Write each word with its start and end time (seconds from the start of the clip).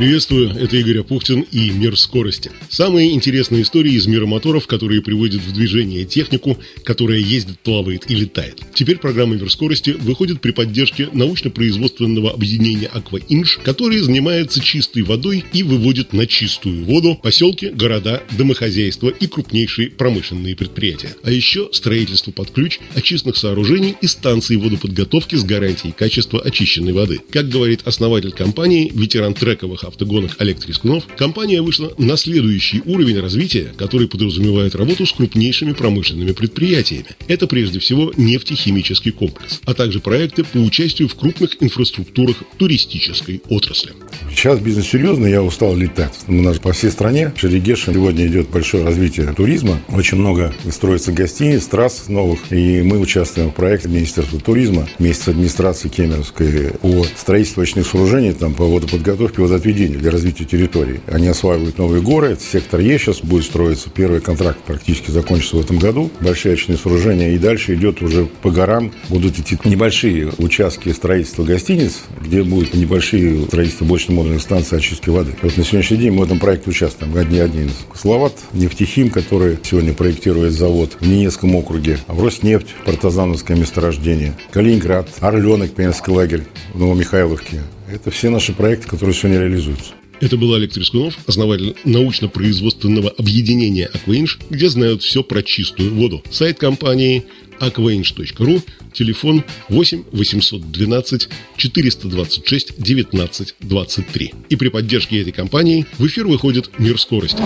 Приветствую, 0.00 0.56
это 0.56 0.78
Игорь 0.78 1.00
Апухтин 1.00 1.42
и 1.52 1.68
«Мир 1.72 1.94
скорости». 1.94 2.50
Самые 2.70 3.12
интересные 3.12 3.60
истории 3.60 3.92
из 3.92 4.06
мира 4.06 4.24
моторов, 4.24 4.66
которые 4.66 5.02
приводят 5.02 5.42
в 5.42 5.52
движение 5.52 6.06
технику, 6.06 6.56
которая 6.84 7.18
ездит, 7.18 7.58
плавает 7.58 8.10
и 8.10 8.14
летает. 8.14 8.62
Теперь 8.72 8.96
программа 8.96 9.34
«Мир 9.34 9.50
скорости» 9.50 9.90
выходит 9.90 10.40
при 10.40 10.52
поддержке 10.52 11.10
научно-производственного 11.12 12.30
объединения 12.30 12.86
«Акваинж», 12.86 13.58
которое 13.62 14.02
занимается 14.02 14.60
чистой 14.60 15.02
водой 15.02 15.44
и 15.52 15.62
выводит 15.62 16.14
на 16.14 16.26
чистую 16.26 16.82
воду 16.86 17.14
поселки, 17.22 17.66
города, 17.68 18.22
домохозяйства 18.38 19.10
и 19.10 19.26
крупнейшие 19.26 19.90
промышленные 19.90 20.56
предприятия. 20.56 21.14
А 21.24 21.30
еще 21.30 21.68
строительство 21.72 22.30
под 22.30 22.52
ключ 22.52 22.78
очистных 22.94 23.36
сооружений 23.36 23.96
и 24.00 24.06
станций 24.06 24.56
водоподготовки 24.56 25.36
с 25.36 25.44
гарантией 25.44 25.92
качества 25.92 26.40
очищенной 26.40 26.94
воды. 26.94 27.20
Как 27.30 27.50
говорит 27.50 27.82
основатель 27.84 28.32
компании, 28.32 28.90
ветеран 28.94 29.34
трековых 29.34 29.89
автогонок 29.90 30.36
Олег 30.38 30.60
Трескунов, 30.60 31.04
компания 31.16 31.60
вышла 31.62 31.92
на 31.98 32.16
следующий 32.16 32.82
уровень 32.86 33.20
развития, 33.20 33.72
который 33.76 34.08
подразумевает 34.08 34.74
работу 34.74 35.06
с 35.06 35.12
крупнейшими 35.12 35.72
промышленными 35.72 36.32
предприятиями. 36.32 37.16
Это 37.28 37.46
прежде 37.46 37.78
всего 37.78 38.12
нефтехимический 38.16 39.12
комплекс, 39.12 39.60
а 39.64 39.74
также 39.74 40.00
проекты 40.00 40.44
по 40.44 40.58
участию 40.58 41.08
в 41.08 41.14
крупных 41.14 41.62
инфраструктурах 41.62 42.36
туристической 42.58 43.42
отрасли. 43.48 43.92
Сейчас 44.28 44.58
бизнес 44.58 44.86
серьезный, 44.86 45.30
я 45.30 45.42
устал 45.42 45.74
летать. 45.74 46.18
У 46.28 46.32
нас 46.32 46.58
по 46.58 46.72
всей 46.72 46.90
стране, 46.90 47.32
в 47.34 47.40
Шерегеше 47.40 47.92
сегодня 47.92 48.26
идет 48.26 48.48
большое 48.50 48.84
развитие 48.84 49.32
туризма. 49.32 49.80
Очень 49.88 50.18
много 50.18 50.52
строится 50.70 51.12
гостиниц, 51.12 51.66
трасс 51.66 52.08
новых. 52.08 52.52
И 52.52 52.82
мы 52.82 52.98
участвуем 52.98 53.50
в 53.50 53.54
проекте 53.54 53.88
Министерства 53.88 54.40
туризма 54.40 54.88
вместе 54.98 55.24
с 55.24 55.28
администрацией 55.28 55.92
Кемеровской 55.92 56.72
по 56.80 57.04
строительству 57.16 57.62
очных 57.62 57.86
сооружений, 57.86 58.32
там, 58.32 58.54
по 58.54 58.64
водоподготовке, 58.64 59.42
водоотведению 59.42 59.98
для 59.98 60.10
развития 60.10 60.44
территории. 60.44 61.00
Они 61.06 61.28
осваивают 61.28 61.78
новые 61.78 62.02
горы. 62.02 62.36
Сектор 62.40 62.80
Е 62.80 62.98
сейчас 62.98 63.20
будет 63.20 63.44
строиться. 63.44 63.90
Первый 63.90 64.20
контракт 64.20 64.58
практически 64.60 65.10
закончится 65.10 65.56
в 65.56 65.60
этом 65.60 65.78
году. 65.78 66.10
Большие 66.20 66.54
очные 66.54 66.78
сооружения. 66.78 67.34
И 67.34 67.38
дальше 67.38 67.74
идет 67.74 68.02
уже 68.02 68.26
по 68.42 68.50
горам. 68.50 68.92
Будут 69.08 69.38
идти 69.38 69.58
небольшие 69.64 70.32
участки 70.38 70.90
строительства 70.90 71.44
гостиниц, 71.44 72.00
где 72.20 72.42
будут 72.42 72.74
небольшие 72.74 73.44
строительства 73.46 73.84
больше-модульных 74.10 74.42
станций 74.42 74.78
очистки 74.78 75.08
воды. 75.08 75.34
Вот 75.42 75.56
на 75.56 75.64
сегодняшний 75.64 75.96
день 75.98 76.10
мы 76.10 76.20
в 76.20 76.24
этом 76.24 76.38
проекте 76.38 76.70
участвуем. 76.70 77.16
Одни 77.16 77.38
один 77.38 77.66
из 77.66 77.72
Словат, 77.94 78.34
нефтехим, 78.52 79.10
который 79.10 79.58
сегодня 79.62 79.92
проектирует 79.92 80.52
завод 80.52 80.96
в 81.00 81.06
Ненецком 81.06 81.54
округе, 81.54 81.98
а 82.06 82.14
Роснефть, 82.14 82.68
партизановское 82.84 83.56
месторождение, 83.56 84.36
Калининград, 84.50 85.08
Орленок, 85.20 85.72
Пионерский 85.72 86.10
лагерь 86.10 86.42
в 86.74 86.80
Новомихайловке, 86.80 87.62
это 87.92 88.10
все 88.10 88.30
наши 88.30 88.52
проекты, 88.52 88.88
которые 88.88 89.14
сегодня 89.14 89.40
реализуются. 89.40 89.92
Это 90.20 90.36
был 90.36 90.52
Олег 90.54 90.72
Трескунов, 90.72 91.14
основатель 91.26 91.76
научно-производственного 91.84 93.10
объединения 93.10 93.86
«Акваинж», 93.86 94.38
где 94.50 94.68
знают 94.68 95.02
все 95.02 95.22
про 95.22 95.42
чистую 95.42 95.94
воду. 95.94 96.22
Сайт 96.30 96.58
компании 96.58 97.24
aquainge.ru, 97.60 98.62
телефон 98.92 99.44
8 99.68 100.04
812 100.12 101.28
426 101.56 102.74
19 102.78 103.54
23. 103.60 104.34
И 104.48 104.56
при 104.56 104.68
поддержке 104.68 105.20
этой 105.20 105.32
компании 105.32 105.86
в 105.98 106.06
эфир 106.06 106.26
выходит 106.26 106.70
«Мир 106.78 106.98
скорости». 106.98 107.40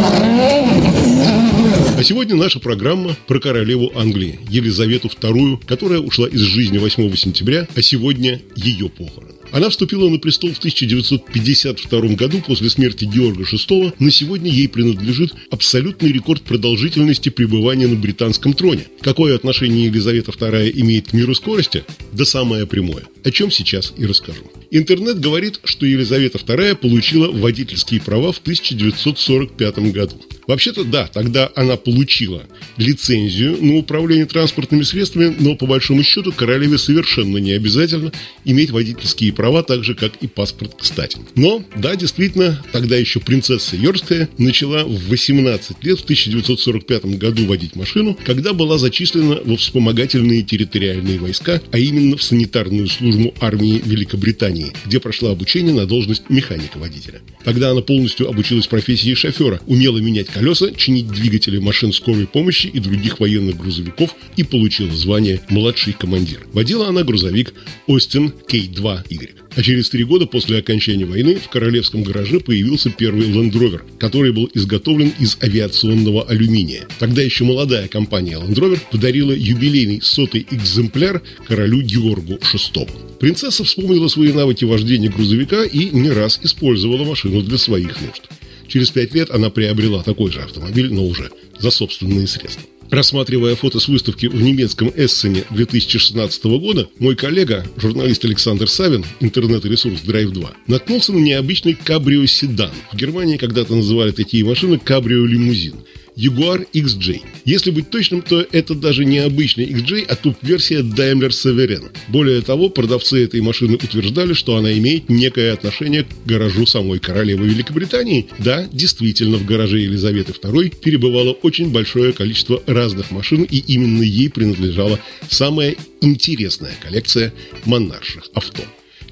А 1.97 2.03
сегодня 2.03 2.37
наша 2.37 2.59
программа 2.61 3.17
про 3.27 3.39
королеву 3.39 3.93
Англии, 3.95 4.41
Елизавету 4.49 5.09
II, 5.09 5.65
которая 5.67 6.01
ушла 6.01 6.27
из 6.29 6.41
жизни 6.41 6.79
8 6.79 7.15
сентября, 7.17 7.69
а 7.75 7.83
сегодня 7.83 8.41
ее 8.57 8.89
похорон. 8.89 9.34
Она 9.55 9.71
вступила 9.71 10.09
на 10.09 10.19
престол 10.19 10.51
в 10.53 10.59
1952 10.59 12.01
году 12.17 12.43
после 12.45 12.69
смерти 12.69 13.05
Георга 13.05 13.45
VI. 13.45 13.95
На 14.01 14.11
сегодня 14.11 14.51
ей 14.51 14.69
принадлежит 14.69 15.33
абсолютный 15.49 16.11
рекорд 16.11 16.43
продолжительности 16.43 17.29
пребывания 17.29 17.87
на 17.87 17.95
британском 17.95 18.55
троне. 18.55 18.89
Какое 19.01 19.37
отношение 19.37 19.85
Елизавета 19.87 20.33
II 20.33 20.73
имеет 20.81 21.11
к 21.11 21.13
миру 21.13 21.37
скорости? 21.37 21.85
Да 22.11 22.25
самое 22.25 22.67
прямое. 22.67 23.05
О 23.23 23.31
чем 23.31 23.53
сейчас 23.53 23.93
и 23.97 24.07
расскажу. 24.07 24.43
Интернет 24.73 25.21
говорит, 25.21 25.61
что 25.63 25.87
Елизавета 25.87 26.39
II 26.39 26.75
получила 26.75 27.31
водительские 27.31 28.01
права 28.01 28.33
в 28.33 28.39
1945 28.39 29.79
году. 29.93 30.21
Вообще-то, 30.47 30.85
да, 30.85 31.07
тогда 31.07 31.51
она 31.55 31.77
получила 31.77 32.43
лицензию 32.77 33.57
на 33.63 33.77
управление 33.77 34.27
транспортными 34.27 34.83
средствами, 34.83 35.35
но 35.39 35.57
по 35.57 35.67
большому 35.67 36.03
счету 36.03 36.33
королеве 36.33 36.79
совершенно 36.79 37.39
не 37.39 37.53
обязательно 37.53 38.13
иметь 38.45 38.71
водительские 38.71 39.33
права, 39.33 39.63
так 39.63 39.85
же, 39.85 39.95
как 39.95 40.17
и 40.17 40.27
паспорт, 40.27 40.75
кстати. 40.79 41.19
Но, 41.35 41.65
да, 41.77 41.97
действительно, 41.97 42.63
тогда 42.73 42.97
еще 42.97 43.21
принцесса 43.21 43.77
Йорская 43.77 44.29
начала 44.39 44.85
в 44.85 45.09
18 45.09 45.83
лет 45.85 45.99
в 45.99 46.05
1945 46.05 47.05
году 47.17 47.47
водить 47.47 47.77
машину, 47.77 48.19
когда 48.25 48.53
была 48.53 48.79
зачислена 48.79 49.41
во 49.45 49.57
вспомогательные 49.57 50.43
территориальные 50.43 51.19
войска, 51.19 51.61
а 51.71 51.79
именно 51.79 52.17
в 52.17 52.23
санитарную 52.23 52.89
службу 52.89 53.35
армии 53.41 53.81
Великобритании, 53.85 54.73
где 54.85 55.01
прошла 55.01 55.31
обучение 55.31 55.75
на 55.75 55.87
должность 55.87 56.29
механика-водителя. 56.29 57.21
Тогда 57.45 57.71
она 57.71 57.81
полностью 57.81 58.29
обучилась 58.29 58.67
профессии 58.67 59.15
шофера, 59.15 59.61
умела 59.67 59.99
менять 59.99 60.29
колеса, 60.35 60.73
чинить 60.73 61.07
двигатели 61.07 61.59
машин 61.59 61.93
скорой 61.93 62.27
помощи 62.27 62.67
и 62.67 62.81
других 62.81 63.21
военных 63.21 63.57
грузовиков 63.57 64.15
и 64.37 64.43
получила 64.43 64.93
звание 64.93 65.41
«младший 65.49 65.93
командир». 65.93 66.41
Водила 66.53 66.89
она 66.89 67.05
грузовик 67.05 67.55
Остин 67.87 68.31
К-2Y. 68.31 69.31
А 69.57 69.63
через 69.63 69.89
три 69.89 70.03
года 70.03 70.27
после 70.27 70.59
окончания 70.59 71.05
войны 71.05 71.37
в 71.37 71.49
королевском 71.49 72.03
гараже 72.03 72.41
появился 72.41 72.91
первый 72.91 73.29
Land 73.29 73.53
Rover, 73.53 73.83
который 73.99 74.33
был 74.33 74.51
изготовлен 74.53 75.13
из 75.21 75.39
авиационного 75.41 76.25
алюминия. 76.25 76.89
Тогда 76.99 77.23
еще 77.23 77.45
молодая 77.45 77.87
компания 77.87 78.37
Land 78.37 78.55
Rover 78.55 78.81
подарила 78.91 79.31
юбилейный 79.31 80.01
сотый 80.03 80.45
экземпляр 80.51 81.23
королю 81.47 81.81
Георгу 81.83 82.35
VI. 82.35 82.91
Принцесса 83.21 83.63
вспомнила 83.63 84.09
свои 84.09 84.33
навыки 84.33 84.65
вождения 84.65 85.09
грузовика 85.09 85.63
и 85.63 85.91
не 85.91 86.11
раз 86.11 86.41
использовала 86.43 87.05
машину 87.05 87.41
для 87.43 87.57
своих 87.57 88.01
нужд. 88.03 88.25
Через 88.69 88.91
пять 88.91 89.15
лет 89.15 89.31
она 89.31 89.51
приобрела 89.51 90.03
такой 90.03 90.31
же 90.31 90.41
автомобиль, 90.41 90.93
но 90.93 91.07
уже 91.07 91.31
за 91.59 91.71
собственные 91.71 92.27
средства. 92.27 92.63
Рассматривая 92.91 93.57
фото 93.57 93.81
с 93.81 93.89
выставки 93.89 94.27
в 94.27 94.41
немецком 94.41 94.93
Эссене 94.95 95.45
2016 95.51 96.45
года, 96.45 96.89
мой 96.99 97.17
коллега, 97.17 97.67
журналист 97.77 98.25
Александр 98.25 98.69
Савин, 98.69 99.05
интернет-ресурс 99.21 100.03
Drive 100.05 100.31
2, 100.31 100.53
наткнулся 100.69 101.13
на 101.13 101.19
необычный 101.19 101.75
кабрио-седан. 101.75 102.71
В 102.93 102.97
Германии 102.97 103.37
когда-то 103.37 103.75
называли 103.75 104.13
такие 104.13 104.45
машины 104.45 104.79
кабрио-лимузин– 104.79 105.77
Jaguar 106.17 106.67
XJ. 106.73 107.23
Если 107.45 107.71
быть 107.71 107.91
точным, 107.91 108.23
то 108.23 108.47
это 108.53 108.75
даже 108.75 109.05
не 109.05 109.19
обычный 109.19 109.67
XJ, 109.67 110.07
а 110.09 110.17
туп-версия 110.17 110.81
Daimler 110.81 111.31
Sovereign. 111.31 111.91
Более 112.09 112.41
того, 112.43 112.69
продавцы 112.69 113.25
этой 113.25 113.41
машины 113.41 113.75
утверждали, 113.75 114.33
что 114.33 114.57
она 114.57 114.73
имеет 114.79 115.09
некое 115.09 115.53
отношение 115.53 116.05
к 116.05 116.09
гаражу 116.25 116.67
самой 116.67 116.99
королевы 116.99 117.47
Великобритании. 117.47 118.29
Да, 118.39 118.69
действительно, 118.73 119.37
в 119.37 119.45
гараже 119.45 119.81
Елизаветы 119.81 120.33
II 120.33 120.77
перебывало 120.81 121.33
очень 121.33 121.71
большое 121.71 122.13
количество 122.13 122.63
разных 122.67 123.11
машин, 123.11 123.43
и 123.43 123.59
именно 123.59 124.03
ей 124.03 124.31
принадлежала 124.31 125.01
самая 125.29 125.77
интересная 126.01 126.75
коллекция 126.83 127.33
монарших 127.65 128.31
авто. 128.35 128.63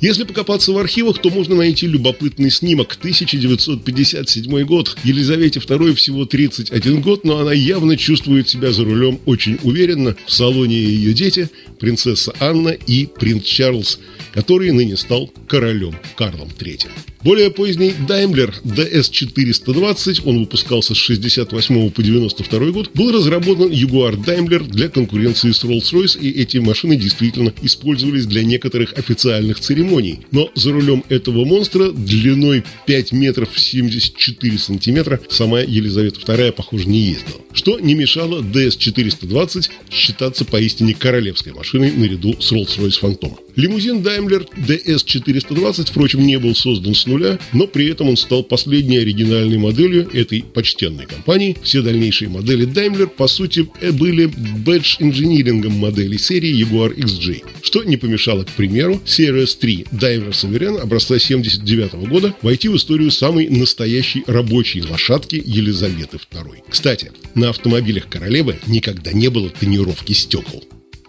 Если 0.02 0.24
покопаться 0.24 0.72
в 0.72 0.78
архивах, 0.78 1.22
то 1.22 1.30
можно 1.30 1.54
найти 1.54 1.86
любопытный 1.86 2.50
снимок. 2.50 2.96
1957 2.98 4.64
год. 4.64 4.96
Елизавете 5.04 5.60
II 5.60 5.94
всего 5.94 6.24
31 6.24 7.00
год, 7.00 7.24
но 7.24 7.38
она 7.38 7.52
явно 7.52 7.96
чувствует 7.96 8.48
себя 8.48 8.72
за 8.72 8.82
рулем 8.82 9.20
очень 9.26 9.60
уверенно. 9.62 10.16
В 10.26 10.32
салоне 10.32 10.74
ее 10.74 11.14
дети, 11.14 11.48
принцесса 11.78 12.32
Анна 12.40 12.70
и 12.70 13.06
принц 13.06 13.44
Чарльз, 13.44 14.00
который 14.34 14.72
ныне 14.72 14.96
стал 14.96 15.30
королем 15.46 15.94
Карлом 16.16 16.48
III. 16.48 16.88
Более 17.22 17.52
поздний 17.52 17.94
Daimler 18.08 18.52
DS420, 18.64 20.22
он 20.24 20.40
выпускался 20.40 20.94
с 20.94 20.98
68 20.98 21.90
по 21.90 22.02
92 22.02 22.70
год, 22.72 22.90
был 22.94 23.12
разработан 23.12 23.70
Jaguar 23.70 24.16
Daimler 24.16 24.64
для 24.68 24.88
конкуренции 24.88 25.52
с 25.52 25.62
Rolls-Royce, 25.62 26.18
и 26.18 26.30
эти 26.30 26.56
машины 26.58 26.96
действительно 26.96 27.52
использовались 27.62 28.26
для 28.26 28.42
некоторых 28.42 28.94
официальных 28.98 29.60
церемоний 29.60 29.91
церемоний. 29.92 30.20
Но 30.30 30.50
за 30.54 30.72
рулем 30.72 31.04
этого 31.08 31.44
монстра 31.44 31.90
длиной 31.90 32.64
5 32.86 33.12
метров 33.12 33.58
74 33.58 34.58
сантиметра 34.58 35.20
сама 35.28 35.60
Елизавета 35.60 36.20
II, 36.20 36.52
похоже, 36.52 36.86
не 36.86 37.00
ездила. 37.00 37.40
Что 37.52 37.78
не 37.78 37.94
мешало 37.94 38.42
DS-420 38.42 39.70
считаться 39.90 40.44
поистине 40.44 40.94
королевской 40.94 41.52
машиной 41.52 41.92
наряду 41.92 42.34
с 42.40 42.52
Rolls-Royce 42.52 43.00
Phantom. 43.02 43.36
Лимузин 43.56 43.98
Daimler 43.98 44.48
DS420, 44.56 45.90
впрочем, 45.90 46.26
не 46.26 46.38
был 46.38 46.54
создан 46.54 46.94
с 46.94 47.06
нуля, 47.06 47.38
но 47.52 47.66
при 47.66 47.88
этом 47.88 48.08
он 48.08 48.16
стал 48.16 48.42
последней 48.42 48.98
оригинальной 48.98 49.58
моделью 49.58 50.08
этой 50.12 50.42
почтенной 50.42 51.04
компании. 51.06 51.56
Все 51.62 51.82
дальнейшие 51.82 52.30
модели 52.30 52.66
Daimler, 52.66 53.08
по 53.08 53.26
сути, 53.26 53.68
э, 53.80 53.92
были 53.92 54.26
бэдж-инжинирингом 54.26 55.72
моделей 55.72 56.18
серии 56.18 56.58
Jaguar 56.62 56.94
XJ, 56.96 57.42
что 57.62 57.82
не 57.82 57.98
помешало, 57.98 58.44
к 58.44 58.50
примеру, 58.50 59.00
CRS-3 59.04 59.81
книги 59.82 59.86
«Даймлер 59.90 60.80
образца 60.80 61.18
79 61.18 62.08
года 62.08 62.34
войти 62.42 62.68
в 62.68 62.76
историю 62.76 63.10
самой 63.10 63.48
настоящей 63.48 64.24
рабочей 64.26 64.82
лошадки 64.82 65.42
Елизаветы 65.44 66.18
II. 66.30 66.62
Кстати, 66.68 67.12
на 67.34 67.50
автомобилях 67.50 68.08
королевы 68.08 68.58
никогда 68.66 69.12
не 69.12 69.28
было 69.28 69.50
тонировки 69.50 70.12
стекол. 70.12 70.64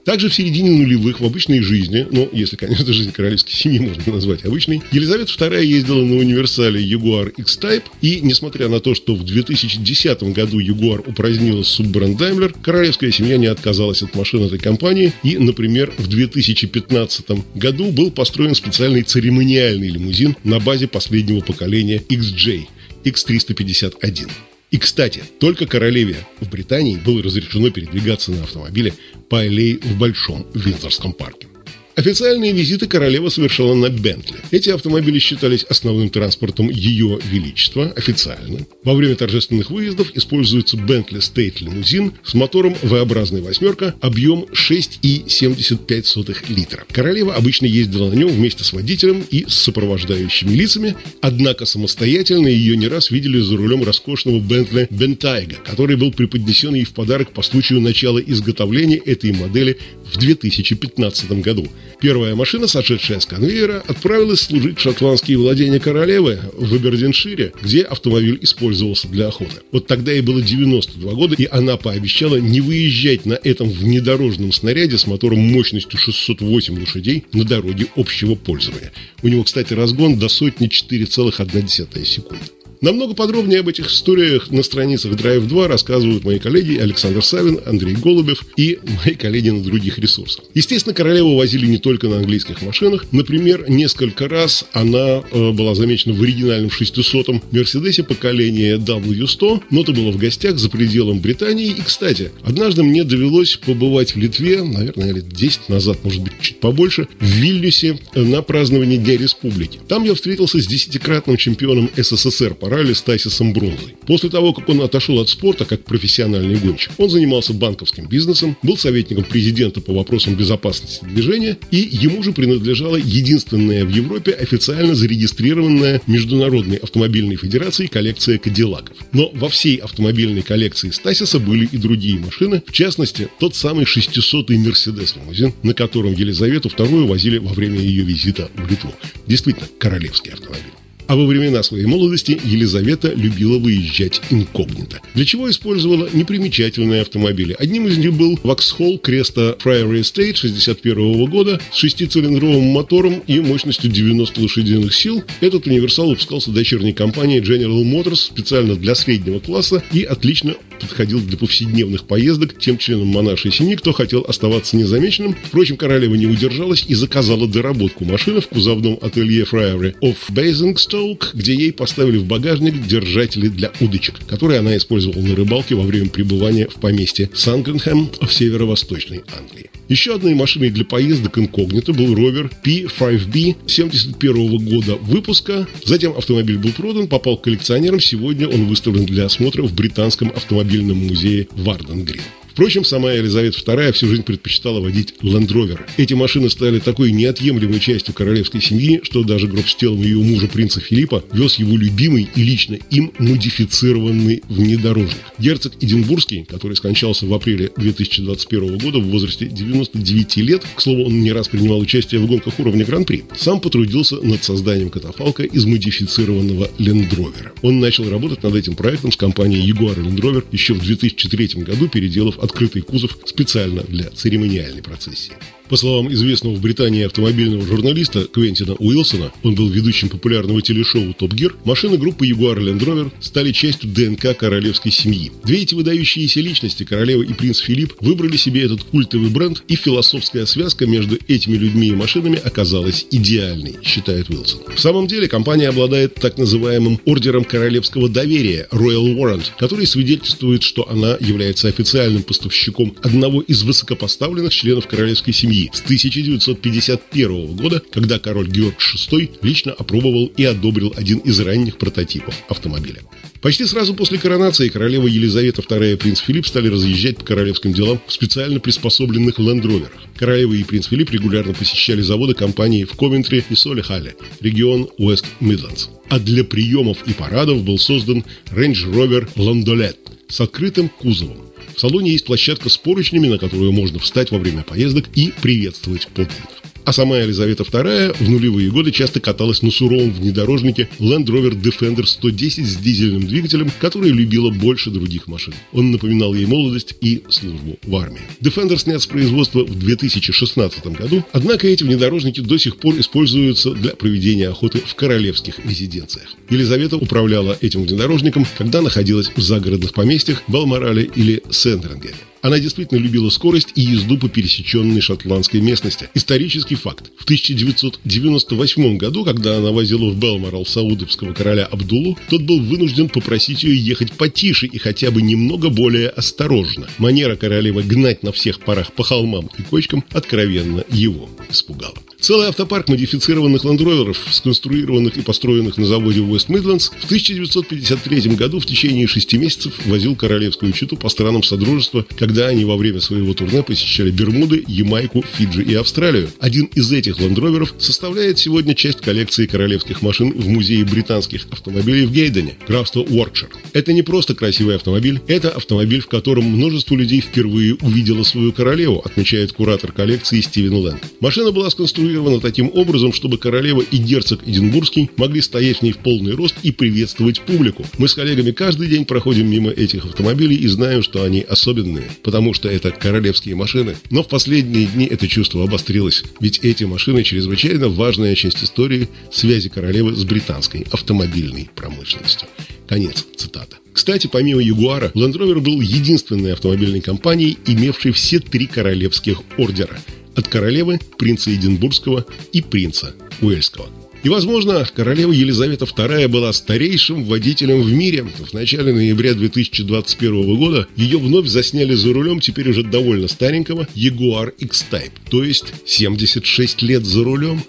Также 0.06 0.30
в 0.30 0.34
середине 0.34 0.72
нулевых 0.72 1.22
в 1.22 1.26
обычной 1.26 1.62
жизни, 1.62 2.06
ну, 2.12 2.30
если, 2.34 2.56
конечно, 2.58 2.92
жизнь 2.92 3.12
королевской 3.12 3.54
семьи 3.54 3.80
можно 3.80 4.14
назвать 4.14 4.44
обычной, 4.44 4.82
Елизавета 4.92 5.32
II 5.32 5.66
ездила 5.66 6.04
на 6.04 6.18
универсале 6.18 6.84
Jaguar 6.84 7.34
X-Type, 7.38 7.84
и, 8.02 8.20
несмотря 8.22 8.68
на 8.68 8.80
то, 8.80 8.96
что 8.96 9.16
в 9.16 9.24
2010 9.24 10.24
году 10.24 10.60
Jaguar 10.60 11.04
упразднила 11.08 11.64
суббренд 11.64 12.20
Daimler, 12.20 12.54
королевская 12.62 13.12
семья 13.12 13.38
не 13.38 13.48
отказалась 13.48 14.04
от 14.04 14.14
машин 14.16 14.44
этой 14.44 14.60
компании, 14.60 15.14
и, 15.24 15.38
например, 15.38 15.94
в 15.98 16.08
2015 16.08 17.26
году 17.56 17.92
был 17.92 18.12
построен 18.12 18.56
специальный 18.56 19.04
церемониальный 19.04 19.88
лимузин 19.88 20.36
на 20.44 20.60
базе 20.60 20.88
последнего 20.88 21.40
поколения 21.40 22.02
XJ 22.10 22.66
X351. 23.06 24.30
И, 24.74 24.80
кстати, 24.80 25.24
только 25.40 25.68
королеве 25.68 26.26
в 26.42 26.50
Британии 26.50 26.98
было 26.98 27.22
разрешено 27.22 27.70
передвигаться 27.70 28.32
на 28.32 28.42
автомобиле 28.42 28.92
по 29.30 29.40
аллее 29.40 29.78
в 29.78 30.00
Большом 30.00 30.48
Винзорском 30.56 31.14
парке. 31.14 31.48
Официальные 31.96 32.54
визиты 32.54 32.88
королева 32.88 33.30
совершала 33.30 33.76
на 33.76 33.90
Бентли. 33.90 34.38
Эти 34.50 34.70
автомобили 34.70 35.20
считались 35.20 35.64
основным 35.64 36.10
транспортом 36.10 36.72
Ее 36.72 37.20
Величества 37.24 37.94
официально. 37.96 38.66
Во 38.84 38.96
время 38.96 39.16
торжественных 39.16 39.70
выездов 39.70 40.10
используется 40.16 40.76
Бентли 40.76 41.20
Стейт 41.20 41.62
лимузин 41.62 42.14
с 42.24 42.34
мотором 42.34 42.76
V-образной 42.82 43.42
восьмерка, 43.42 43.94
объем 44.02 44.48
6,75 44.52 46.36
литра. 46.50 46.84
Королева 46.92 47.36
обычно 47.36 47.68
ездила 47.68 48.10
на 48.10 48.16
нем 48.16 48.30
вместе 48.30 48.64
с 48.64 48.74
водителем 48.74 49.24
и 49.30 49.46
с 49.48 49.54
сопровождающими 49.54 50.50
лицами, 50.52 50.96
однако 51.22 51.66
самостоятельно 51.66 52.48
ее 52.48 52.76
не 52.76 52.88
раз 52.88 53.12
видели 53.12 53.40
за 53.40 53.56
рулем 53.56 53.84
роскошного 53.84 54.40
Бентли 54.40 54.88
Бентайга, 54.90 55.58
который 55.64 55.96
был 55.96 56.12
преподнесен 56.12 56.74
ей 56.74 56.86
в 56.86 56.94
подарок 56.94 57.34
по 57.34 57.44
случаю 57.44 57.82
начала 57.82 58.18
изготовления 58.18 58.98
этой 58.98 59.32
модели 59.32 59.78
в 60.12 60.18
2015 60.18 61.32
году. 61.44 61.68
Первая 62.00 62.36
машина, 62.36 62.68
сошедшая 62.68 63.20
с 63.20 63.26
конвейера, 63.26 63.84
отправилась 63.88 64.42
служить 64.42 64.78
в 64.78 64.82
шотландские 64.82 65.38
владения 65.38 65.80
королевы 65.80 66.40
в 66.54 66.74
Абердиншире, 66.74 67.54
где 67.62 67.84
автомобиль 67.84 68.40
использовался 68.42 69.08
для 69.08 69.28
охоты. 69.28 69.62
Вот 69.72 69.88
тогда 69.88 70.12
ей 70.12 70.22
было 70.22 70.42
92 70.42 71.12
года, 71.14 71.36
и 71.36 71.48
она 71.50 71.78
пообещала 71.78 72.38
не 72.38 72.62
выезжать 72.62 73.26
на 73.26 73.34
этом 73.34 73.70
внедорожном 73.70 74.52
снаряде 74.52 74.98
с 74.98 75.08
мотором 75.08 75.40
мощностью 75.40 75.98
608 76.00 76.80
лошадей 76.80 77.26
на 77.34 77.44
дороге 77.44 77.88
общего 77.96 78.36
пользования. 78.36 78.92
У 79.22 79.28
него, 79.28 79.44
кстати, 79.44 79.74
разгон 79.74 80.18
до 80.18 80.30
сотни 80.30 80.68
4,1 80.68 82.06
секунды. 82.06 82.44
Намного 82.82 83.14
подробнее 83.14 83.60
об 83.60 83.68
этих 83.68 83.90
историях 83.90 84.52
на 84.52 84.64
страницах 84.64 85.14
Drive 85.14 85.48
2 85.48 85.68
рассказывают 85.68 86.24
мои 86.24 86.40
коллеги 86.40 86.78
Александр 86.78 87.24
Савин, 87.24 87.60
Андрей 87.66 87.96
Голубев 87.96 88.44
и 88.58 88.80
мои 88.84 89.16
коллеги 89.16 89.50
на 89.50 89.64
других 89.64 90.00
ресурсах. 90.00 90.46
Естественно, 90.54 90.94
королеву 90.94 91.36
возили 91.36 91.66
не 91.66 91.78
только 91.78 92.08
на 92.08 92.18
английских 92.18 92.62
машинах. 92.62 93.06
Например, 93.12 93.70
несколько 93.70 94.28
раз 94.28 94.66
она 94.74 95.24
э, 95.32 95.52
была 95.52 95.76
замечена 95.76 96.14
в 96.14 96.22
оригинальном 96.22 96.70
600-м 96.70 97.42
Мерседесе 97.52 98.04
поколения 98.04 98.78
W100, 98.78 99.64
но 99.70 99.82
это 99.82 99.94
было 99.94 100.12
в 100.12 100.18
гостях 100.18 100.58
за 100.58 100.70
пределом 100.70 101.20
Британии. 101.20 101.68
И, 101.68 101.82
кстати, 101.82 102.32
однажды 102.44 102.84
мне 102.84 103.04
довелось 103.04 103.58
побывать 103.58 104.16
в 104.16 104.20
Литве, 104.20 104.64
наверное, 104.64 105.14
лет 105.14 105.30
10 105.30 105.70
назад, 105.70 106.04
может 106.04 106.22
быть, 106.22 106.34
чуть 106.42 106.60
побольше, 106.60 107.08
в 107.20 107.26
Вильнюсе 107.26 108.00
на 108.16 108.42
праздновании 108.42 108.98
Дня 108.98 109.18
Республики. 109.18 109.80
Там 109.88 110.04
я 110.04 110.14
встретился 110.14 110.62
с 110.62 110.68
десятикратным 110.68 111.38
чемпионом 111.38 111.90
СССР 111.96 112.56
по 112.56 112.70
ралли 112.74 112.94
Стасисом 112.94 113.54
Брунзой. 113.54 113.96
После 114.08 114.30
того, 114.30 114.54
как 114.54 114.68
он 114.68 114.82
отошел 114.82 115.20
от 115.20 115.30
спорта 115.30 115.66
как 115.66 115.84
профессиональный 115.86 116.56
гонщик, 116.56 116.92
он 116.98 117.10
занимался 117.10 117.54
банковским 117.54 118.08
бизнесом, 118.08 118.58
был 118.64 118.78
советником 118.78 119.24
президента 119.24 119.80
по 119.80 119.94
вопросам 119.94 120.36
безопасности 120.36 121.06
движения, 121.06 121.58
и 121.72 121.78
ему 121.78 122.24
же 122.24 122.34
принадлежала 122.34 122.96
единственная 122.96 123.86
в 123.86 123.90
Европе 123.90 124.32
официально 124.32 124.96
зарегистрированная 124.96 126.02
Международной 126.08 126.78
автомобильной 126.78 127.36
федерацией 127.36 127.88
коллекция 127.88 128.38
кадиллаков. 128.40 128.98
Но 129.12 129.30
во 129.34 129.50
всей 129.50 129.78
автомобильной 129.78 130.42
коллекции 130.42 130.90
Стасиса 130.90 131.40
были 131.40 131.68
и 131.72 131.78
другие 131.78 132.20
машины, 132.20 132.64
в 132.66 132.72
частности, 132.72 133.30
тот 133.40 133.56
самый 133.56 133.86
600-й 133.86 134.58
Мерседес-лимузин, 134.58 135.54
на 135.64 135.74
котором 135.74 136.14
Елизавету 136.14 136.70
II 136.70 137.08
возили 137.08 137.38
во 137.38 137.54
время 137.54 137.80
ее 137.80 138.04
визита 138.04 138.50
в 138.56 138.70
Литву. 138.70 138.94
Действительно, 139.28 139.68
королевский 139.78 140.32
автомобиль. 140.32 140.83
А 141.08 141.16
во 141.16 141.26
времена 141.26 141.64
своей 141.64 141.86
молодости 141.86 142.40
Елизавета 142.44 143.14
любила 143.14 143.58
выезжать 143.60 144.22
инкогнито, 144.30 145.02
для 145.14 145.26
чего 145.26 145.50
использовала 145.50 146.10
непримечательные 146.12 147.02
автомобили. 147.02 147.56
Одним 147.60 147.88
из 147.88 147.98
них 147.98 148.14
был 148.14 148.40
Vauxhall 148.44 149.02
Cresta 149.02 149.58
Priory 149.58 150.02
Estate 150.02 150.36
61 150.36 151.26
года 151.26 151.60
с 151.72 151.78
шестицилиндровым 151.78 152.64
мотором 152.64 153.22
и 153.28 153.40
мощностью 153.40 153.92
90 153.92 154.42
лошадиных 154.42 154.94
сил. 154.94 155.24
Этот 155.42 155.68
универсал 155.68 156.10
выпускался 156.10 156.52
дочерней 156.52 156.94
компанией 156.94 157.42
General 157.42 157.84
Motors 157.84 158.16
специально 158.16 158.76
для 158.76 158.96
среднего 158.96 159.40
класса 159.40 159.84
и 159.92 160.04
отлично 160.04 160.56
подходил 160.80 161.22
для 161.22 161.38
повседневных 161.38 162.06
поездок 162.06 162.58
тем 162.60 162.78
членам 162.78 163.08
монаршей 163.08 163.52
семьи, 163.52 163.76
кто 163.76 163.94
хотел 163.94 164.26
оставаться 164.28 164.76
незамеченным. 164.76 165.36
Впрочем, 165.44 165.78
королева 165.78 166.16
не 166.16 166.28
удержалась 166.28 166.86
и 166.88 166.96
заказала 166.96 167.48
доработку 167.48 168.06
машины 168.06 168.42
в 168.42 168.48
кузовном 168.48 168.98
ателье 169.02 169.44
Friary 169.44 169.96
of 170.02 170.18
Basingstoke, 170.30 170.93
где 171.34 171.56
ей 171.56 171.74
поставили 171.74 172.18
в 172.18 172.26
багажник 172.26 172.86
держатели 172.86 173.48
для 173.48 173.72
удочек, 173.80 174.16
которые 174.28 174.60
она 174.60 174.78
использовала 174.78 175.22
на 175.22 175.36
рыбалке 175.36 175.76
во 175.76 175.84
время 175.84 176.10
пребывания 176.10 176.68
в 176.68 176.76
поместье 176.76 177.30
Сангенхэм 177.34 178.12
в 178.22 178.32
северо-восточной 178.32 179.24
Англии. 179.36 179.70
Еще 179.90 180.16
одной 180.16 180.34
машиной 180.34 180.70
для 180.70 180.86
поездок 180.86 181.38
инкогнито 181.38 181.94
был 181.94 182.16
ровер 182.16 182.50
P5B 182.64 183.56
71 183.68 184.58
года 184.66 184.96
выпуска. 184.96 185.68
Затем 185.84 186.18
автомобиль 186.18 186.58
был 186.58 186.72
продан, 186.72 187.08
попал 187.08 187.38
к 187.38 187.44
коллекционерам. 187.44 188.00
Сегодня 188.00 188.48
он 188.48 188.68
выставлен 188.68 189.06
для 189.06 189.26
осмотра 189.26 189.64
в 189.64 189.74
британском 189.74 190.30
автомобильном 190.30 190.98
музее 190.98 191.48
Варден-Грин. 191.56 192.22
Впрочем, 192.54 192.86
сама 192.86 193.12
Елизавета 193.14 193.58
II 193.58 193.94
всю 193.94 194.08
жизнь 194.08 194.22
предпочитала 194.22 194.80
водить 194.80 195.16
Rover. 195.24 195.80
Эти 195.98 196.14
машины 196.14 196.52
стали 196.52 196.78
такой 196.78 197.12
неотъемлемой 197.12 197.80
частью 197.80 198.14
королевской 198.14 198.62
семьи, 198.62 199.00
что 199.02 199.24
даже 199.24 199.48
гроб 199.48 199.68
с 199.68 199.74
телом 199.74 200.04
ее 200.04 200.20
мужа 200.20 200.48
принца 200.48 200.80
Филиппа 200.80 201.24
вез 201.34 201.56
его 201.56 201.76
любимый 201.76 202.30
и 202.36 202.44
лично 202.44 202.78
им 202.92 203.12
модифицированный 203.18 204.44
внедорожник. 204.50 205.18
Герцог 205.40 205.74
Эдинбургский, 205.82 206.46
который 206.48 206.78
скончался 206.78 207.26
в 207.26 207.34
апреле 207.34 207.72
2021 207.76 208.78
года 208.78 209.00
в 209.00 209.08
возрасте 209.08 209.48
99 209.48 210.38
лет, 210.38 210.62
к 210.76 210.80
слову, 210.80 211.06
он 211.06 211.22
не 211.22 211.32
раз 211.32 211.48
принимал 211.48 211.80
участие 211.80 212.22
в 212.22 212.28
гонках 212.28 212.60
уровня 212.60 212.86
Гран-при, 212.86 213.24
сам 213.36 213.62
потрудился 213.62 214.18
над 214.18 214.44
созданием 214.44 214.92
катафалка 214.92 215.42
из 215.42 215.66
модифицированного 215.66 216.70
Rover. 216.78 217.50
Он 217.64 217.80
начал 217.80 218.08
работать 218.12 218.44
над 218.44 218.54
этим 218.54 218.76
проектом 218.76 219.12
с 219.12 219.18
компанией 219.18 219.68
Jaguar 219.72 219.98
Land 219.98 220.20
Rover 220.20 220.44
еще 220.52 220.76
в 220.76 220.84
2003 220.84 221.64
году, 221.64 221.88
переделав 221.88 222.43
открытый 222.44 222.82
кузов 222.82 223.18
специально 223.26 223.82
для 223.84 224.10
церемониальной 224.10 224.84
процессии. 224.84 225.34
По 225.74 225.78
словам 225.78 226.14
известного 226.14 226.54
в 226.54 226.62
Британии 226.62 227.04
автомобильного 227.04 227.66
журналиста 227.66 228.26
Квентина 228.26 228.76
Уилсона, 228.76 229.32
он 229.42 229.56
был 229.56 229.68
ведущим 229.70 230.08
популярного 230.08 230.62
телешоу 230.62 231.16
«Топ 231.16 231.34
Гир», 231.34 231.56
машины 231.66 231.98
группы 231.98 232.28
Jaguar 232.28 232.60
Land 232.60 232.78
Rover 232.82 233.12
стали 233.20 233.52
частью 233.52 233.90
ДНК 233.90 234.38
королевской 234.38 234.92
семьи. 234.92 235.32
Две 235.44 235.64
эти 235.64 235.74
выдающиеся 235.74 236.42
личности, 236.42 236.84
королева 236.84 237.24
и 237.24 237.34
принц 237.34 237.58
Филипп, 237.58 237.94
выбрали 238.02 238.38
себе 238.38 238.66
этот 238.66 238.84
культовый 238.84 239.32
бренд, 239.32 239.64
и 239.68 239.74
философская 239.74 240.46
связка 240.46 240.86
между 240.86 241.18
этими 241.28 241.56
людьми 241.56 241.88
и 241.88 241.96
машинами 241.96 242.38
оказалась 242.38 243.08
идеальной, 243.10 243.78
считает 243.82 244.30
Уилсон. 244.30 244.62
В 244.76 244.80
самом 244.80 245.08
деле, 245.08 245.28
компания 245.28 245.70
обладает 245.70 246.14
так 246.14 246.38
называемым 246.38 247.00
ордером 247.06 247.46
королевского 247.46 248.10
доверия 248.10 248.68
Royal 248.72 249.16
Warrant, 249.16 249.46
который 249.58 249.88
свидетельствует, 249.88 250.62
что 250.62 250.88
она 250.88 251.18
является 251.20 251.68
официальным 251.68 252.22
поставщиком 252.22 252.96
одного 253.02 253.42
из 253.42 253.64
высокопоставленных 253.64 254.54
членов 254.54 254.86
королевской 254.86 255.34
семьи 255.34 255.63
России 255.64 255.70
с 255.74 255.82
1951 255.82 257.56
года, 257.56 257.82
когда 257.92 258.20
король 258.20 258.50
Георг 258.50 258.76
VI 258.80 259.30
лично 259.42 259.72
опробовал 259.74 260.32
и 260.38 260.44
одобрил 260.44 260.94
один 260.96 261.20
из 261.20 261.40
ранних 261.40 261.78
прототипов 261.78 262.36
автомобиля. 262.50 263.02
Почти 263.42 263.66
сразу 263.66 263.94
после 263.94 264.18
коронации 264.18 264.70
королева 264.70 265.08
Елизавета 265.08 265.62
II 265.62 265.94
и 265.94 265.96
принц 265.98 266.20
Филипп 266.20 266.48
стали 266.48 266.70
разъезжать 266.70 267.18
по 267.18 267.26
королевским 267.26 267.74
делам 267.74 268.00
в 268.08 268.14
специально 268.14 268.60
приспособленных 268.60 269.38
лендроверах. 269.38 269.92
Королева 270.18 270.54
и 270.54 270.64
принц 270.64 270.88
Филипп 270.88 271.12
регулярно 271.12 271.54
посещали 271.54 272.02
заводы 272.02 272.34
компании 272.34 272.86
в 272.86 272.94
Ковентри 272.94 273.44
и 273.50 273.56
Солихале, 273.56 274.16
регион 274.40 274.90
Уэст 274.98 275.26
Мидландс. 275.42 275.90
А 276.10 276.20
для 276.20 276.44
приемов 276.44 277.00
и 277.06 277.14
парадов 277.14 277.64
был 277.64 277.78
создан 277.78 278.24
Range 278.52 278.92
Rover 278.94 279.28
Landaulet 279.36 279.98
с 280.30 280.40
открытым 280.40 280.90
кузовом. 280.90 281.53
В 281.76 281.80
салоне 281.80 282.12
есть 282.12 282.26
площадка 282.26 282.70
с 282.70 282.78
поручнями, 282.78 283.28
на 283.28 283.38
которую 283.38 283.72
можно 283.72 284.00
встать 284.00 284.32
во 284.32 284.38
время 284.38 284.64
поездок 284.64 285.06
и 285.16 285.34
приветствовать 285.42 286.08
подданных. 286.08 286.63
А 286.86 286.92
сама 286.92 287.18
Елизавета 287.20 287.64
II 287.64 288.18
в 288.20 288.30
нулевые 288.30 288.70
годы 288.70 288.92
часто 288.92 289.22
каталась 289.22 289.62
на 289.62 289.72
суровом 289.72 290.12
внедорожнике 290.12 290.90
Land 291.00 291.26
Rover 291.26 291.54
Defender 291.60 292.06
110 292.06 292.66
с 292.66 292.76
дизельным 292.76 293.26
двигателем, 293.26 293.72
который 293.80 294.12
любила 294.12 294.50
больше 294.50 294.90
других 294.90 295.28
машин. 295.28 295.54
Он 295.72 295.92
напоминал 295.92 296.34
ей 296.34 296.46
молодость 296.46 296.96
и 297.00 297.24
службу 297.30 297.78
в 297.84 297.96
армии. 297.96 298.22
Defender 298.42 298.78
снят 298.78 299.02
с 299.02 299.08
производства 299.08 299.64
в 299.64 299.80
2016 299.80 300.88
году, 300.88 301.24
однако 301.32 301.68
эти 301.68 301.84
внедорожники 301.84 302.42
до 302.42 302.58
сих 302.58 302.78
пор 302.78 303.00
используются 303.00 303.72
для 303.72 303.92
проведения 303.92 304.50
охоты 304.50 304.80
в 304.86 304.96
королевских 304.96 305.66
резиденциях. 305.66 306.28
Елизавета 306.50 306.98
управляла 306.98 307.58
этим 307.62 307.84
внедорожником, 307.84 308.46
когда 308.58 308.82
находилась 308.82 309.32
в 309.34 309.42
загородных 309.42 309.94
поместьях 309.94 310.44
Балморале 310.48 311.10
или 311.16 311.42
Сендрингере. 311.50 312.16
Она 312.44 312.60
действительно 312.60 313.00
любила 313.00 313.30
скорость 313.30 313.70
и 313.76 313.82
езду 313.82 314.18
по 314.18 314.28
пересеченной 314.28 315.00
шотландской 315.00 315.62
местности. 315.62 316.10
Исторический 316.14 316.76
факт. 316.76 317.10
В 317.18 317.24
1998 317.24 318.98
году, 318.98 319.24
когда 319.24 319.58
она 319.58 319.72
возила 319.72 320.10
в 320.10 320.20
Белморал 320.20 320.66
саудовского 320.66 321.34
короля 321.34 321.66
Абдулу, 321.66 322.18
тот 322.30 322.42
был 322.42 322.60
вынужден 322.60 323.08
попросить 323.08 323.64
ее 323.64 323.78
ехать 323.78 324.12
потише 324.12 324.68
и 324.68 324.78
хотя 324.78 325.10
бы 325.10 325.22
немного 325.22 325.70
более 325.70 326.10
осторожно. 326.10 326.90
Манера 326.98 327.38
королевы 327.38 327.82
гнать 327.82 328.24
на 328.24 328.34
всех 328.34 328.60
парах 328.60 328.92
по 328.92 329.06
холмам 329.06 329.50
и 329.58 329.62
кочкам 329.62 330.04
откровенно 330.12 330.84
его 330.90 331.30
испугала. 331.50 331.96
Целый 332.24 332.48
автопарк 332.48 332.88
модифицированных 332.88 333.66
ландроверов, 333.66 334.18
сконструированных 334.32 335.18
и 335.18 335.22
построенных 335.22 335.76
на 335.76 335.86
заводе 335.86 336.22
West 336.22 336.48
Midlands, 336.48 336.90
в 337.02 337.06
1953 337.08 338.36
году 338.36 338.62
в 338.62 338.66
течение 338.66 339.08
шести 339.08 339.38
месяцев 339.38 339.74
возил 339.88 340.16
королевскую 340.16 340.72
читу 340.72 340.96
по 340.96 341.10
странам 341.10 341.44
Содружества, 341.44 342.06
когда 342.18 342.48
они 342.48 342.64
во 342.64 342.78
время 342.78 343.02
своего 343.02 343.34
турне 343.34 343.62
посещали 343.62 344.10
Бермуды, 344.10 344.64
Ямайку, 344.70 345.22
Фиджи 345.34 345.64
и 345.64 345.76
Австралию. 345.76 346.30
Один 346.40 346.68
из 346.68 346.90
этих 346.94 347.20
ландроверов 347.20 347.76
составляет 347.78 348.40
сегодня 348.40 348.74
часть 348.74 349.02
коллекции 349.02 349.46
королевских 349.46 350.02
машин 350.02 350.32
в 350.32 350.48
музее 350.48 350.86
британских 350.86 351.48
автомобилей 351.52 352.06
в 352.06 352.14
Гейдене, 352.14 352.56
графство 352.66 353.02
Уоркшир. 353.02 353.50
Это 353.74 353.92
не 353.92 354.02
просто 354.02 354.34
красивый 354.34 354.78
автомобиль, 354.78 355.20
это 355.28 355.50
автомобиль, 355.50 356.00
в 356.00 356.08
котором 356.08 356.46
множество 356.46 356.96
людей 356.96 357.20
впервые 357.20 357.76
увидело 357.82 358.24
свою 358.24 358.54
королеву, 358.54 359.02
отмечает 359.04 359.52
куратор 359.52 359.92
коллекции 359.92 360.40
Стивен 360.40 360.76
Лэнг. 360.76 361.02
Машина 361.20 361.52
была 361.52 361.70
сконструирована 361.70 362.13
сконструировано 362.14 362.40
таким 362.40 362.70
образом, 362.74 363.14
чтобы 363.14 363.38
королева 363.38 363.82
и 363.82 363.98
герцог 363.98 364.42
Эдинбургский 364.46 365.10
могли 365.18 365.42
стоять 365.42 365.80
в 365.80 365.82
ней 365.82 365.92
в 365.92 365.98
полный 365.98 366.34
рост 366.36 366.56
и 366.64 366.72
приветствовать 366.72 367.42
публику. 367.42 367.86
Мы 367.98 368.08
с 368.08 368.14
коллегами 368.14 368.52
каждый 368.52 368.88
день 368.88 369.06
проходим 369.06 369.50
мимо 369.50 369.72
этих 369.72 370.06
автомобилей 370.06 370.56
и 370.56 370.68
знаем, 370.68 371.02
что 371.02 371.24
они 371.24 371.42
особенные, 371.42 372.10
потому 372.24 372.54
что 372.54 372.70
это 372.70 372.92
королевские 372.92 373.56
машины. 373.56 373.96
Но 374.10 374.24
в 374.24 374.28
последние 374.28 374.86
дни 374.86 375.06
это 375.06 375.28
чувство 375.28 375.64
обострилось, 375.64 376.24
ведь 376.40 376.60
эти 376.64 376.84
машины 376.84 377.24
чрезвычайно 377.24 377.90
важная 377.90 378.36
часть 378.36 378.64
истории 378.64 379.10
связи 379.32 379.70
королевы 379.70 380.16
с 380.16 380.24
британской 380.24 380.86
автомобильной 380.92 381.70
промышленностью. 381.76 382.48
Конец 382.88 383.26
цитаты. 383.36 383.78
Кстати, 383.94 384.28
помимо 384.28 384.62
Ягуара, 384.62 385.12
Land 385.14 385.34
Rover 385.34 385.60
был 385.60 385.80
единственной 385.80 386.54
автомобильной 386.54 387.02
компанией, 387.02 387.58
имевшей 387.68 388.12
все 388.12 388.40
три 388.40 388.66
королевских 388.68 389.42
ордера– 389.58 389.98
от 390.36 390.48
королевы, 390.48 391.00
принца 391.18 391.54
Эдинбургского 391.54 392.26
и 392.52 392.62
принца 392.62 393.14
Уэльского. 393.42 393.90
И, 394.24 394.30
возможно, 394.30 394.88
королева 394.96 395.34
Елизавета 395.34 395.84
II 395.84 396.30
была 396.30 396.54
старейшим 396.54 397.26
водителем 397.26 397.82
в 397.82 397.92
мире. 397.92 398.24
В 398.24 398.54
начале 398.54 398.94
ноября 398.94 399.34
2021 399.34 400.56
года 400.56 400.88
ее 400.96 401.18
вновь 401.18 401.48
засняли 401.48 401.94
за 401.94 402.14
рулем 402.14 402.40
теперь 402.40 402.70
уже 402.70 402.84
довольно 402.84 403.28
старенького 403.28 403.86
Jaguar 403.96 404.54
X-Type, 404.58 405.12
то 405.30 405.44
есть 405.44 405.74
76 405.86 406.82
лет 406.84 407.06
за 407.06 407.24
рулем. 407.24 407.64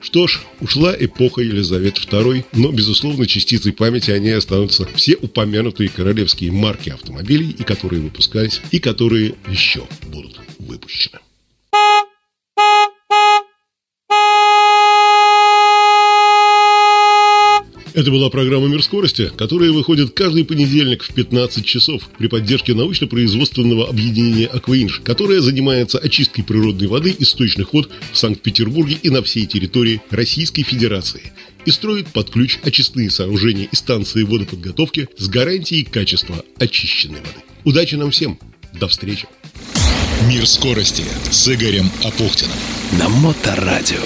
Что 0.00 0.26
ж, 0.28 0.40
ушла 0.60 0.94
эпоха 0.98 1.42
Елизаветы 1.42 2.00
II, 2.00 2.44
но, 2.54 2.70
безусловно, 2.70 3.26
частицей 3.26 3.72
памяти 3.72 4.12
о 4.12 4.18
ней 4.18 4.36
останутся 4.36 4.88
все 4.94 5.16
упомянутые 5.16 5.90
королевские 5.90 6.52
марки 6.52 6.88
автомобилей, 6.88 7.54
и 7.58 7.64
которые 7.64 8.00
выпускались, 8.00 8.62
и 8.70 8.78
которые 8.78 9.34
еще 9.50 9.82
будут 10.06 10.40
выпущены. 10.58 11.18
Это 17.98 18.12
была 18.12 18.30
программа 18.30 18.68
«Мир 18.68 18.80
скорости», 18.80 19.28
которая 19.36 19.72
выходит 19.72 20.12
каждый 20.12 20.44
понедельник 20.44 21.02
в 21.02 21.12
15 21.12 21.66
часов 21.66 22.08
при 22.16 22.28
поддержке 22.28 22.72
научно-производственного 22.72 23.88
объединения 23.88 24.46
«Акваинж», 24.46 25.00
которое 25.02 25.40
занимается 25.40 25.98
очисткой 25.98 26.44
природной 26.44 26.86
воды 26.86 27.10
из 27.10 27.30
сточных 27.30 27.72
вод 27.72 27.90
в 28.12 28.16
Санкт-Петербурге 28.16 29.00
и 29.02 29.10
на 29.10 29.20
всей 29.24 29.46
территории 29.46 30.00
Российской 30.10 30.62
Федерации 30.62 31.32
и 31.64 31.72
строит 31.72 32.06
под 32.06 32.30
ключ 32.30 32.60
очистные 32.62 33.10
сооружения 33.10 33.66
и 33.68 33.74
станции 33.74 34.22
водоподготовки 34.22 35.08
с 35.18 35.26
гарантией 35.26 35.82
качества 35.82 36.44
очищенной 36.56 37.18
воды. 37.18 37.42
Удачи 37.64 37.96
нам 37.96 38.12
всем! 38.12 38.38
До 38.78 38.86
встречи! 38.86 39.26
«Мир 40.28 40.46
скорости» 40.46 41.02
с 41.32 41.52
Игорем 41.52 41.90
Апухтиным. 42.04 42.54
На 42.96 43.08
Моторадио. 43.08 44.04